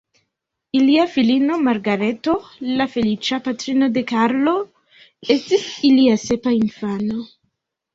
Ilia 0.77 1.03
filino 1.15 1.57
Margareto, 1.67 2.35
la 2.81 2.89
feliĉa 2.95 3.41
patrino 3.51 3.93
de 4.01 4.07
Karlo, 4.15 4.59
estis 5.39 5.71
ilia 5.95 6.23
sepa 6.29 6.61
infano. 6.65 7.27